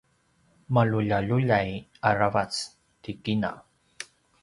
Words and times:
maluljaluljay 0.75 1.69
aravac 2.11 2.53
ti 3.03 3.11
kina 3.23 3.51